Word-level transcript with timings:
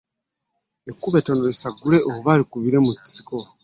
Ekkubo 0.89 1.15
ettono 1.19 1.43
esagule 1.53 1.97
wakati 2.09 2.41
mu 2.41 2.47
kubira 2.51 2.77
oba 2.77 2.85
mu 2.87 2.93
kisiko. 3.01 3.37